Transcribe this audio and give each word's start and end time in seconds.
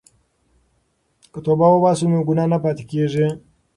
که 1.31 1.39
توبه 1.45 1.67
وباسو 1.73 2.05
نو 2.11 2.19
ګناه 2.27 2.47
نه 2.53 2.57
پاتې 2.63 2.83
کیږي. 2.91 3.27